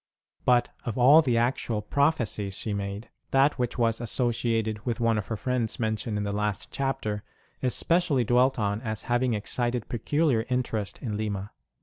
But 0.45 0.69
of 0.83 0.97
all 0.97 1.21
the 1.21 1.37
actual 1.37 1.83
prophecies 1.83 2.57
she 2.57 2.73
made, 2.73 3.11
that 3.29 3.59
which 3.59 3.77
was 3.77 4.01
associated 4.01 4.83
with 4.83 4.99
one 4.99 5.19
of 5.19 5.27
her 5.27 5.37
friends 5.37 5.79
mentioned 5.79 6.17
in 6.17 6.23
the 6.23 6.31
last 6.31 6.71
chapter 6.71 7.21
is 7.61 7.75
specially 7.75 8.23
dwelt 8.23 8.57
on 8.57 8.81
as 8.81 9.03
having 9.03 9.35
excited 9.35 9.87
peculiar 9.89 10.47
interest 10.49 10.97
in 11.03 11.17
Lima. 11.17 11.51